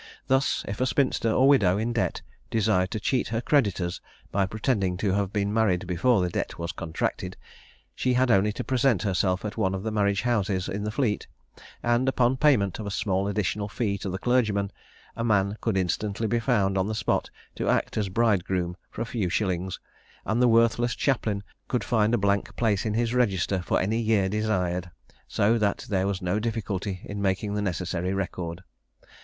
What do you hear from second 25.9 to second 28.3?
was no difficulty in making the necessary